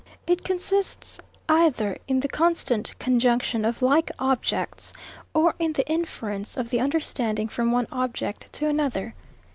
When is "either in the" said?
1.47-2.27